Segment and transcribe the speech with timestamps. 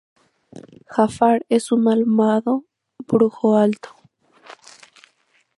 [0.89, 2.65] Jafar es un malvado
[3.07, 3.89] brujo alto.